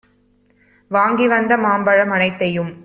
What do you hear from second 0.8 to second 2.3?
வாங்கி வந்த மாம்பழம்